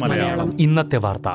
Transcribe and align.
മലയാളം. 0.00 0.60
ഇന്നത്തെ 0.60 0.96
വാർത്ത. 0.96 1.28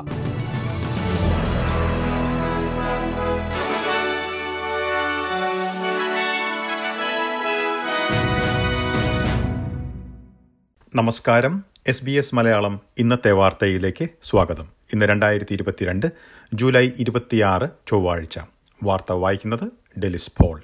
നമസ്കാരം. 10.95 11.63
എസ് 11.87 12.03
ബി 12.03 12.11
എസ് 12.11 12.35
മലയാളം 12.35 12.79
ഇന്നത്തെ 12.97 13.31
വാർത്തയിലേക്ക് 13.31 14.07
സ്വാഗതം. 14.23 14.67
ഇന്ന് 14.93 15.05
രണ്ടായിരത്തി 15.05 15.53
ഇരുപത്തിരണ്ട് 15.53 16.05
ജൂലൈ 16.53 16.89
ഇരുപത്തിയാറ് 16.99 17.69
ചൊവ്വാഴ്ച. 17.87 18.39
വാർത്ത 18.83 19.11
വായിക്കുന്നത് 19.11 19.99
ഡെലിസ് 19.99 20.31
പോൾ. 20.41 20.61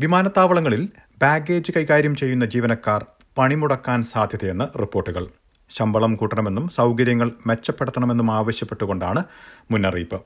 വിമാനത്താവളങ്ങളിൽ 0.00 0.88
ബാഗേജ് 1.22 1.72
കൈകാര്യം 1.76 2.14
ചെയ്യുന്ന 2.16 2.44
ജീവനക്കാർ 2.44 3.06
പണിമുടക്കാൻ 3.38 4.02
സാധ്യതയെന്ന് 4.04 4.78
റിപ്പോർട്ടുകൾ. 4.78 5.24
ശമ്പളം 5.70 6.16
കൂട്ടണമെന്നും 6.16 6.68
സൗകര്യങ്ങൾ 6.68 7.32
മെച്ചപ്പെടുത്തണമെന്നും 7.46 8.30
ആവശ്യപ്പെട്ടുകൊണ്ടാണ് 8.30 9.22
മുന്നറിയിപ്പ്. 9.70 10.20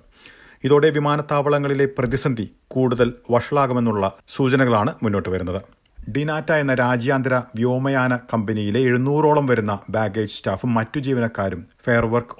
ഇതോടെ 0.64 0.90
വിമാനത്താവളങ്ങളിലെ 0.90 1.86
പ്രതിസന്ധി 1.98 2.50
കൂടുതൽ 2.68 3.14
വഷളാകുമെന്നുള്ള 3.30 4.12
സൂചനകളാണ് 4.28 4.94
മുന്നോട്ട് 5.02 5.28
വരുന്നത്. 5.28 5.60
ഡിനാറ്റ 6.10 6.52
എന്ന 6.52 6.74
രാജ്യാന്തര 6.74 7.34
വ്യോമയാന 7.34 8.16
കമ്പനിയിലെ 8.16 8.80
എഴുന്നൂറോളം 8.80 9.46
വരുന്ന 9.46 9.78
ബാഗേജ് 9.90 10.30
സ്റ്റാഫും 10.30 10.74
മറ്റു 10.74 11.00
ജീവനക്കാരും 11.00 11.66
ഫെയർ 11.84 12.06
വർക്ക് 12.06 12.36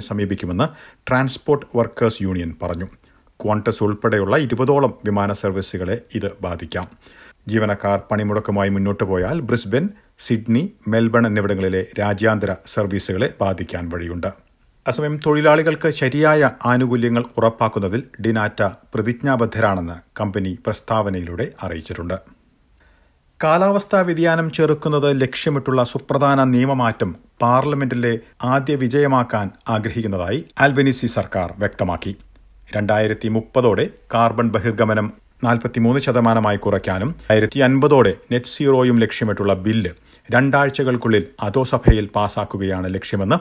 സമീപിക്കുമെന്ന് 0.00 0.68
ട്രാൻസ്പോർട്ട് 1.08 1.66
വർക്കേഴ്സ് 1.76 2.22
യൂണിയൻ 2.22 2.54
പറഞ്ഞു. 2.62 2.86
ക്വാണ്ടസ് 3.44 3.84
ഉൾപ്പെടെയുള്ള 3.84 4.36
ഇരുപതോളം 4.36 4.94
വിമാന 5.04 5.32
സർവീസുകളെ 5.32 5.98
ഇത് 6.14 6.32
ബാധിക്കാം. 6.40 6.88
ജീവനക്കാർ 7.48 7.98
പണിമുടക്കുമായി 8.10 8.70
മുന്നോട്ട് 8.70 9.04
പോയാൽ 9.04 9.40
ബ്രിസ്ബൻ 9.40 9.88
സിഡ്നി 10.18 10.72
മെൽബൺ 10.88 11.26
എന്നിവിടങ്ങളിലെ 11.26 11.86
രാജ്യാന്തര 11.98 12.54
സർവീസുകളെ 12.74 13.34
ബാധിക്കാൻ 13.40 13.88
വഴിയുണ്ട്. 13.88 14.26
അസമയം 14.86 15.20
തൊഴിലാളികൾക്ക് 15.26 15.90
ശരിയായ 15.90 16.50
ആനുകൂല്യങ്ങൾ 16.66 17.24
ഉറപ്പാക്കുന്നതിൽ 17.38 18.02
ഡിനാറ്റ 18.20 18.62
പ്രതിജ്ഞാബദ്ധരാണെന്ന് 18.94 19.96
കമ്പനി 20.20 20.58
പ്രസ്താവനയിലൂടെ 20.66 21.52
അറിയിച്ചിട്ടുണ്ട്. 21.62 22.18
കാലാവസ്ഥാ 23.44 24.00
വ്യതിയാനം 24.00 24.50
ചെറുക്കുന്നത് 24.50 25.20
ലക്ഷ്യമിട്ടുള്ള 25.20 25.84
സുപ്രധാന 25.84 26.44
നിയമമാറ്റം 26.44 27.16
പാർലമെന്റിലെ 27.42 28.18
ആദ്യ 28.44 28.74
വിജയമാക്കാൻ 28.74 29.50
ആഗ്രഹിക്കുന്നതായി 29.68 30.44
ആൽബനീസി 30.60 31.06
സർക്കാർ 31.06 31.54
വ്യക്തമാക്കി. 31.58 32.16
രണ്ടായിരത്തി 32.76 33.28
മുപ്പതോടെ 33.28 33.84
കാർബൺ 34.14 34.48
ബഹിർഗമനം 34.54 35.06
നാൽപ്പത്തിമൂന്ന് 35.44 36.00
ശതമാനമായി 36.00 36.56
കുറയ്ക്കാനും 36.56 37.10
ആയിരത്തി 37.30 37.58
അൻപതോടെ 37.66 38.12
നെറ്റ് 38.32 38.52
സീറോയും 38.54 38.96
ലക്ഷ്യമിട്ടുള്ള 39.00 39.52
ബില്ല് 39.66 39.90
രണ്ടാഴ്ചകൾക്കുള്ളിൽ 40.34 41.24
അധോസഭയിൽ 41.40 42.06
പാസാക്കുകയാണ് 42.16 42.94
ലക്ഷ്യമെന്ന് 42.94 43.36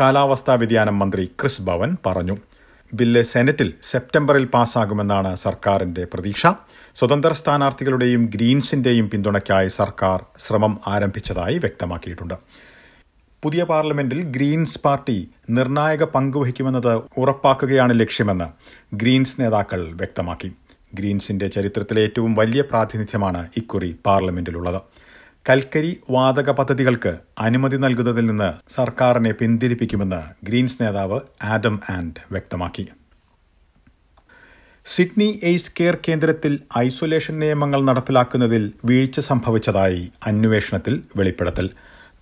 കാലാവസ്ഥാ 0.00 0.54
വ്യതിയാനം 0.54 0.96
മന്ത്രി 0.98 1.24
ക്രിസ് 1.40 1.62
ഭവൻ 1.62 1.90
പറഞ്ഞു. 2.06 2.36
ബില്ല് 2.94 3.22
സെനറ്റിൽ 3.32 3.68
സെപ്റ്റംബറിൽ 3.90 4.44
പാസാകുമെന്നാണ് 4.54 5.30
സർക്കാരിന്റെ 5.44 6.04
പ്രതീക്ഷ. 6.14 6.42
സ്വതന്ത്ര 6.96 7.32
സ്ഥാനാർത്ഥികളുടെയും 7.32 8.24
ഗ്രീൻസിന്റെയും 8.34 9.06
പിന്തുണയ്ക്കായി 9.10 9.70
സർക്കാർ 9.80 10.18
ശ്രമം 10.38 10.74
ആരംഭിച്ചതായി 10.86 11.58
വ്യക്തമാക്കിയിട്ടുണ്ട്. 11.58 12.36
പുതിയ 13.44 13.64
പാർലമെന്റിൽ 13.64 14.22
ഗ്രീൻസ് 14.22 14.80
പാർട്ടി 14.84 15.28
നിർണായക 15.50 16.04
പങ്കുവഹിക്കുമെന്നത് 16.04 17.02
ഉറപ്പാക്കുകയാണ് 17.18 18.00
ലക്ഷ്യമെന്ന് 18.00 18.44
ഗ്രീൻസ് 18.96 19.40
നേതാക്കൾ 19.40 19.92
വ്യക്തമാക്കി. 19.92 20.52
ഗ്രീൻസിന്റെ 20.94 21.48
ചരിത്രത്തിലെ 21.48 22.02
ഏറ്റവും 22.02 22.34
വലിയ 22.34 22.60
പ്രാതിനിധ്യമാണ് 22.60 23.48
ഇക്കുറി 23.56 23.96
പാർലമെന്റിലുള്ളത്. 24.06 24.80
കൽക്കരി 25.50 26.00
വാതക 26.10 26.50
പദ്ധതികൾക്ക് 26.50 27.18
അനുമതി 27.38 27.76
നൽകുന്നതിൽ 27.76 28.26
നിന്ന് 28.26 28.74
സർക്കാരിനെ 28.74 29.32
പിന്തിരിപ്പിക്കുമെന്ന് 29.32 30.46
ഗ്രീൻസ് 30.46 30.82
നേതാവ് 30.82 31.20
ആഡം 31.42 31.80
ആൻഡ് 31.90 32.20
വ്യക്തമാക്കി. 32.32 32.88
സിഡ്നി 34.86 35.40
എയ്സ് 35.42 35.72
കെയർ 35.80 35.98
കേന്ദ്രത്തിൽ 36.08 36.60
ഐസൊലേഷൻ 36.78 37.38
നിയമങ്ങൾ 37.38 37.82
നടപ്പിലാക്കുന്നതിൽ 37.82 38.72
വീഴ്ച 38.84 39.20
സംഭവിച്ചതായി 39.20 40.12
അന്വേഷണത്തിൽ 40.26 41.02
വെളിപ്പെടുത്തൽ. 41.16 41.70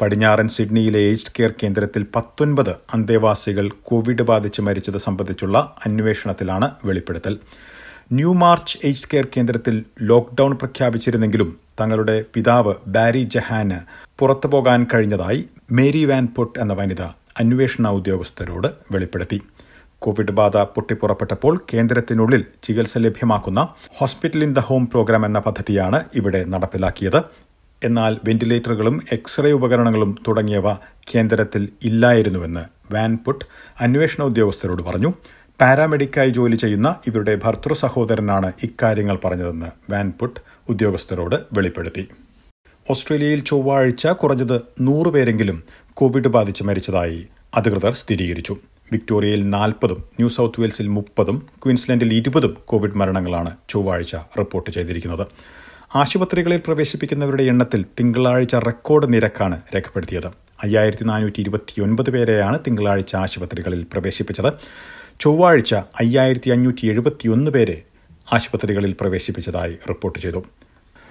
പടിഞ്ഞാറൻ 0.03 0.49
സിഡ്നിയിലെ 0.49 1.01
ഏജ്ഡ് 1.09 1.33
കെയർ 1.39 1.53
കേന്ദ്രത്തിൽ 1.61 2.07
പത്തൊൻപത് 2.17 2.71
അന്തേവാസികൾ 2.95 3.67
കോവിഡ് 3.83 4.25
ബാധിച്ച് 4.31 4.61
മരിച്ചത് 4.63 4.99
സംബന്ധിച്ചുള്ള 4.99 5.59
അന്വേഷണത്തിലാണ് 5.87 6.69
വെളിപ്പെടുത്തൽ. 6.85 7.35
ന്യൂ 8.13 8.33
മാർച്ച് 8.33 8.79
ഏജ്ഡ് 8.85 9.11
കെയർ 9.13 9.27
കേന്ദ്രത്തിൽ 9.37 9.77
ലോക്ക്ഡൌൺ 10.03 10.55
പ്രഖ്യാപിച്ചിരുന്നെങ്കിലും 10.55 11.51
തങ്ങളുടെ 11.81 12.25
പിതാവ് 12.35 12.75
ബാരി 12.87 13.23
ജഹാന് 13.35 13.79
പുറത്തു 14.19 14.49
പോകാൻ 14.49 14.87
കഴിഞ്ഞതായി 14.95 15.43
മേരി 15.73 16.05
വാൻ 16.05 16.27
പൊട്ട് 16.37 16.59
എന്ന 16.59 16.73
വനിത 16.73 17.03
അന്വേഷണ 17.41 17.89
ഉദ്യോഗസ്ഥരോട് 17.99 18.69
വെളിപ്പെടുത്തി. 18.93 19.41
കോവിഡ് 19.99 20.33
ബാധ 20.39 20.57
പൊട്ടിപ്പുറപ്പെട്ടപ്പോൾ 20.57 21.55
കേന്ദ്രത്തിനുള്ളിൽ 21.75 22.45
ചികിത്സ 22.65 22.99
ലഭ്യമാക്കുന്ന 22.99 23.61
hospital 23.99 24.43
in 24.45 24.53
the 24.55 24.59
home 24.59 24.85
program 24.87 25.27
എന്ന 25.27 25.39
പദ്ധതിയാണ് 25.39 26.01
ഇവിടെ 26.15 26.45
നടപ്പിലാക്കിയത്. 26.55 27.21
എന്നാൽ 27.85 28.17
വെന്റിലേറ്ററുകളും 28.25 29.03
എക്സ്റേ 29.13 29.53
ഉപകരണങ്ങളും 29.53 30.19
തുടങ്ങിയവ 30.29 30.75
കേന്ദ്രത്തിൽ 31.15 31.69
ഇല്ലായിരുന്നുവെന്ന് 31.85 32.95
വാൻപുട്ട് 32.95 33.45
അന്വേഷണ 33.81 34.25
ഉദ്യോഗസ്ഥരോട് 34.25 34.83
പറഞ്ഞു. 34.83 35.13
പാരാമെഡിക്കായി 35.61 36.31
ജോലി 36.31 36.57
ചെയ്യുന്ന 36.57 36.95
ഇവരുടെ 37.07 37.41
ഭർത്തൃ 37.45 37.73
സഹോദരനാണ് 37.73 38.53
ഇക്കാര്യങ്ങൾ 38.63 39.19
പറഞ്ഞതെന്ന് 39.25 39.93
വാൻപുട്ട് 39.93 40.41
ഉദ്യോഗസ്ഥരോട് 40.69 41.37
വെളിപ്പെടുത്തി. 41.53 42.09
ഓസ്ട്രേലിയയിൽ 42.91 43.41
ചൊവ്വാഴ്ച 43.41 44.07
കുറഞ്ഞത് 44.07 44.61
നൂറുപേരെങ്കിലും 44.81 45.63
കോവിഡ് 45.95 46.29
ബാധിച്ച് 46.29 46.65
മരിച്ചതായി 46.65 47.27
അധികൃതർ 47.55 47.95
സ്ഥിരീകരിച്ചു. 47.95 48.57
വിക്ടോറിയയിൽ 48.93 49.51
നാൽപ്പതും 49.51 49.97
ന്യൂ 49.97 50.29
സൗത്ത് 50.29 50.61
വെയിൽസിൽ 50.61 50.89
മുപ്പതും 50.89 51.47
ക്വീൻസ്ലൻഡിൽ 51.65 52.15
ഇരുപതും 52.15 52.57
കോവിഡ് 52.65 52.99
മരണങ്ങളാണ് 52.99 53.57
ചൊവ്വാഴ്ച 53.69 54.17
റിപ്പോർട്ട് 54.39 54.71
ചെയ്തിരിക്കുന്നത്. 54.71 55.27
ആശുപത്രികളിൽ 55.95 56.61
പ്രവേശിപ്പിക്കുന്നവരുടെ 56.67 57.43
എണ്ണത്തിൽ 57.43 57.85
തിങ്കളാഴ്ച 58.01 58.55
റെക്കോർഡ് 58.57 59.13
നിരക്കാണ് 59.13 59.61
രേഖപ്പെടുത്തിയത്. 59.75 60.27
അയ്യായിരത്തി 60.63 61.05
നാനൂറ്റി 61.05 61.41
ഇരുപത്തിയൊൻപത് 61.41 62.11
പേരെയാണ് 62.11 62.59
തിങ്കളാഴ്ച 62.67 63.17
ആശുപത്രികളിൽ 63.17 63.87
പ്രവേശിപ്പിച്ചത്. 63.93 64.53
ചൊവ്വാഴ്ച 65.21 65.75
അയ്യായിരത്തി 65.75 66.51
അഞ്ഞൂറ്റി 66.51 66.87
എഴുപത്തിയൊന്ന് 66.87 67.51
പേരെ 67.51 67.83
ആശുപത്രികളിൽ 68.33 68.97
പ്രവേശിപ്പിച്ചതായി 69.01 69.79
റിപ്പോർട്ട് 69.89 70.19
ചെയ്തു. 70.19 70.45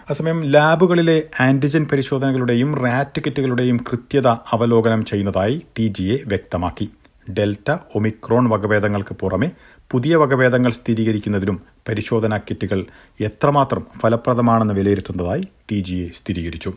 അസമയം 0.09 0.43
ലാബുകളിലെ 0.43 1.23
ആന്റിജൻ 1.39 1.85
പരിശോധനകളുടെയും 1.91 2.83
റാറ്റ് 2.83 3.21
കിറ്റുകളുടെയും 3.21 3.77
കൃത്യത 3.77 4.27
അവലോകനം 4.27 5.05
ചെയ്യുന്നതായി 5.05 5.61
ടി 5.79 5.87
ജി 5.87 6.03
എ 6.03 6.17
വ്യക്തമാക്കി. 6.27 6.89
ഡെൽറ്റ 7.29 7.77
ഒമിക്രോൺ 7.95 8.49
വകഭേദങ്ങൾക്ക് 8.49 9.15
പുറമെ 9.15 9.51
പുതിയ 9.91 10.15
വകഭേദങ്ങൾ 10.15 10.71
സ്ഥിരീകരിക്കുന്നതിനും 10.71 11.61
പരിശോധനാ 11.89 12.37
കിറ്റുകൾ 12.37 12.85
എത്രമാത്രം 13.21 13.83
ഫലപ്രദമാണെന്ന് 14.01 14.73
വിലയിരുത്തുന്നതായി 14.73 15.43
ടി 15.71 15.75
ജി 15.75 15.95
എ 15.95 16.07
സ്ഥിരീകരിച്ചു. 16.07 16.73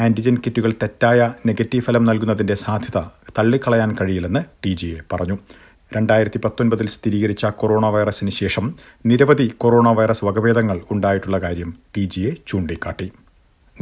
ആന്റിജൻ 0.00 0.36
കിറ്റുകൾ 0.36 0.72
തെറ്റായ 0.82 1.32
നെഗറ്റീവ് 1.46 1.84
ഫലം 1.84 2.04
നൽകുന്നതിന്റെ 2.04 2.54
സാധ്യത 2.54 2.98
തള്ളിക്കളയാൻ 3.38 3.96
കഴിയില്ലെന്ന് 4.00 4.44
ടി 4.64 4.70
ജി 4.70 4.86
എ 4.86 5.00
പറഞ്ഞു. 5.12 5.38
രണ്ടായിരത്തി 5.96 6.38
പത്തൊൻപതിൽ 6.44 6.86
സ്ഥിരീകരിച്ച 6.86 7.46
കൊറോണ 7.46 7.86
വൈറസിന് 7.86 8.30
ശേഷം 8.30 8.74
നിരവധി 9.06 9.52
കൊറോണ 9.58 9.88
വൈറസ് 9.88 10.24
വകഭേദങ്ങൾ 10.24 10.80
ഉണ്ടായിട്ടുള്ള 10.90 11.38
കാര്യം 11.38 11.74
ടി 11.96 12.00
ജി 12.00 12.20
എ 12.20 12.36
ചൂണ്ടിക്കാട്ടി. 12.48 13.12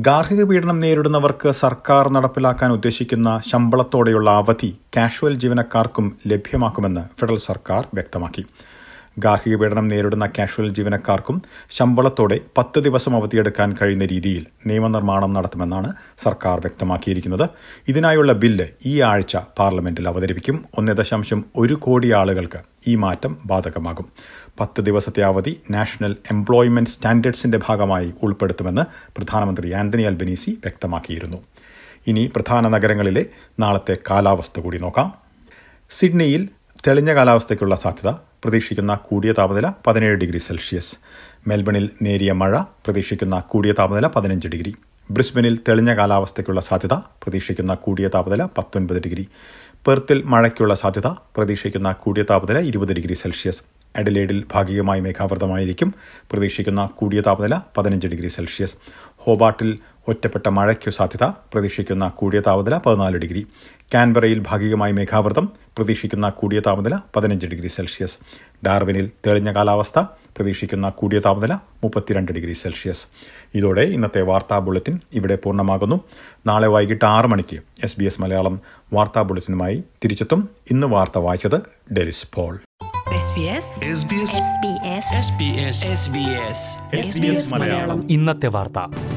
ഗാർഹിക 0.00 0.44
പീഡനം 0.44 0.80
നേരിടുന്നവർക്ക് 0.80 1.50
സർക്കാർ 1.50 2.08
നടപ്പിലാക്കാൻ 2.08 2.72
ഉദ്ദേശിക്കുന്ന 2.72 3.40
ശമ്പളത്തോടെയുള്ള 3.46 4.30
അവധി 4.30 4.70
കാഷ്വൽ 4.96 5.34
ജീവനക്കാർക്കും 5.34 6.18
ലഭ്യമാക്കുമെന്ന് 6.26 7.00
ഫെഡറൽ 7.20 7.38
സർക്കാർ 7.38 7.86
വ്യക്തമാക്കി. 7.94 8.44
ഗാർഹിക 9.18 9.56
പീഡനം 9.56 9.88
നേരിടുന്ന 9.88 10.26
കാഷ്വൽ 10.26 10.74
ജീവനക്കാർക്കും 10.74 11.42
ശമ്പളത്തോടെ 11.70 12.40
പത്ത് 12.58 12.80
ദിവസം 12.80 13.16
അവധിയെടുക്കാൻ 13.16 13.76
കഴിയുന്ന 13.82 14.06
രീതിയിൽ 14.06 14.46
നിയമനിർമ്മാണം 14.66 15.32
നടത്തുമെന്നാണ് 15.32 15.92
സർക്കാർ 16.18 16.60
വ്യക്തമാക്കിയിരിക്കുന്നത്. 16.60 17.48
ഇതിനായുള്ള 17.88 18.32
ബില്ല് 18.32 18.66
ഈ 18.86 19.00
ആഴ്ച 19.00 19.36
പാർലമെന്റിൽ 19.58 20.08
അവതരിപ്പിക്കും. 20.08 20.64
ഒന്നേ 20.78 20.92
ദശാംശം 20.92 21.44
ഒരു 21.56 21.74
കോടി 21.74 22.12
ആളുകൾക്ക് 22.12 22.58
ഈ 22.86 22.94
മാറ്റം 22.94 23.38
ബാധകമാകും. 23.46 24.08
പത്ത് 24.60 24.80
ദിവസത്തെ 24.80 25.22
അവധി 25.22 25.60
നാഷണൽ 25.70 26.16
എംപ്ലോയ്മെന്റ് 26.30 26.90
സ്റ്റാൻഡേർഡ്സിന്റെ 26.90 27.60
ഭാഗമായി 27.68 28.12
ഉൾപ്പെടുത്തുമെന്ന് 28.22 28.82
പ്രധാനമന്ത്രി 29.16 29.72
ആന്റണി 29.72 30.02
അൽബനീസി 30.02 30.50
വ്യക്തമാക്കിയിരുന്നു. 30.50 31.36
ഇനി 32.06 32.30
പ്രധാന 32.36 32.68
നഗരങ്ങളിലെ 32.68 33.26
നാളത്തെ 33.60 33.96
കാലാവസ്ഥ 34.10 34.60
കൂടി 34.60 34.78
നോക്കാം. 34.78 35.14
സിഡ്നിയിൽ 35.90 36.48
തെളിഞ്ഞ 36.88 37.14
കാലാവസ്ഥയ്ക്കുള്ള 37.14 37.76
സാധ്യത 37.76 38.14
പ്രതീക്ഷിക്കുന്ന 38.44 38.94
കൂടിയ 38.94 39.32
താപനില 39.32 39.72
പതിനേഴ് 39.86 40.16
ഡിഗ്രി 40.16 40.38
സെൽഷ്യസ്. 40.38 40.96
മെൽബണിൽ 41.46 41.90
നേരിയ 42.02 42.32
മഴ 42.32 42.60
പ്രതീക്ഷിക്കുന്ന 42.60 43.40
കൂടിയ 43.40 43.72
താപനില 43.72 44.06
പതിനഞ്ച് 44.06 44.48
ഡിഗ്രി. 44.48 44.74
ബ്രിസ്ബനിൽ 45.10 45.58
തെളിഞ്ഞ 45.68 45.94
കാലാവസ്ഥയ്ക്കുള്ള 45.94 46.60
സാധ്യത 46.60 46.94
പ്രതീക്ഷിക്കുന്ന 46.94 47.74
കൂടിയ 47.74 48.08
താപനില 48.08 48.44
പത്തൊൻപത് 48.44 49.00
ഡിഗ്രി. 49.00 49.28
പെർത്തിൽ 49.86 50.22
മഴയ്ക്കുള്ള 50.22 50.74
സാധ്യത 50.74 51.06
പ്രതീക്ഷിക്കുന്ന 51.06 51.92
കൂടിയ 51.92 52.22
താപനില 52.22 52.58
ഇരുപത് 52.58 52.92
ഡിഗ്രി 52.92 53.14
സെൽഷ്യസ്. 53.14 53.62
അഡലേഡിൽ 53.96 54.44
ഭാഗികമായി 54.52 55.00
മേഘാവൃതമായിരിക്കും. 55.00 55.94
പ്രതീക്ഷിക്കുന്ന 56.30 56.86
കൂടിയ 56.86 57.20
താപനില 57.20 57.60
പതിനഞ്ച് 57.76 58.06
ഡിഗ്രി 58.06 58.28
സെൽഷ്യസ്. 58.28 58.74
ഹോബാട്ടിൽ 59.16 59.78
ഒറ്റപ്പെട്ട 60.08 60.48
മഴയ്ക്കു 60.48 60.90
സാധ്യത 60.90 61.24
പ്രതീക്ഷിക്കുന്ന 61.24 62.08
കൂടിയ 62.08 62.40
താപനില 62.40 62.78
പതിനാല് 62.78 63.16
ഡിഗ്രി. 63.16 63.46
കാൻബറയിൽ 63.94 64.44
ഭാഗികമായി 64.46 64.92
മേഘാവൃതം 64.92 65.52
പ്രതീക്ഷിക്കുന്ന 65.76 66.28
കൂടിയ 66.28 66.60
താപനില 66.60 66.98
പതിനഞ്ച് 67.16 67.46
ഡിഗ്രി 67.46 67.66
സെൽഷ്യസ്. 67.66 68.18
ഡാർവിനിൽ 68.66 69.10
തെളിഞ്ഞ 69.26 69.52
കാലാവസ്ഥ 69.52 69.98
പ്രതീക്ഷിക്കുന്ന 70.36 70.88
കൂടിയ 70.88 71.18
താപനില 71.18 71.54
മുപ്പത്തിരണ്ട് 71.54 72.32
ഡിഗ്രി 72.32 72.52
സെൽഷ്യസ്. 72.52 73.06
ഇതോടെ 73.54 73.80
ഇന്നത്തെ 73.80 74.22
വാർത്താ 74.22 74.58
ബുള്ളറ്റിൻ 74.58 75.00
ഇവിടെ 75.12 75.36
പൂർണമാകുന്നു. 75.36 76.00
നാളെ 76.46 76.68
വൈകിട്ട് 76.68 77.04
ആറ് 77.04 77.26
മണിക്ക് 77.26 77.58
എസ് 77.84 78.00
ബി 78.00 78.04
എസ് 78.04 78.20
മലയാളം 78.22 78.60
വാർത്താ 78.92 79.22
ബുള്ളറ്റിനുമായി 79.22 79.84
തിരിച്ചെത്തും. 80.04 80.48
ഇന്ന് 80.70 80.86
വാർത്ത 80.86 81.18
വായിച്ചത് 81.18 81.60
ഡെലിസ് 81.94 82.26
പോൾ. 82.34 82.58
ഇന്നത്തെ 88.10 88.46
വാർത്ത. 88.46 89.07